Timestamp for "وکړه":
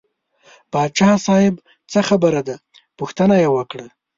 3.55-3.87